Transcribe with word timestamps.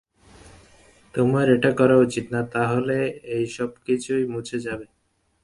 তোমার 1.13 1.45
এটা 1.55 1.71
করা 1.79 1.95
উচিত 2.05 2.25
না, 2.33 2.41
তাহলে 2.55 2.97
এই 3.35 3.45
সবকিছুই 3.57 4.23
মুছে 4.33 4.57
যাবে। 4.65 4.85